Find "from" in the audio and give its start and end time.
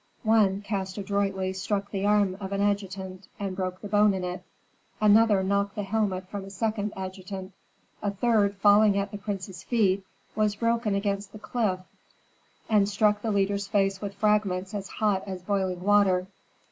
6.27-6.43